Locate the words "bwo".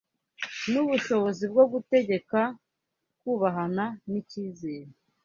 1.51-1.65